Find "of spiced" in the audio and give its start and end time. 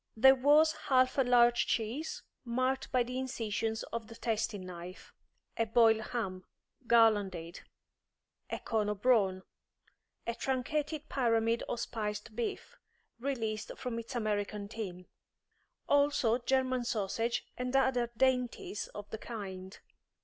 11.69-12.35